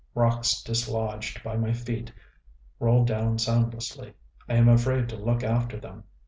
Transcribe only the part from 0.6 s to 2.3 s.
dislodged by my feet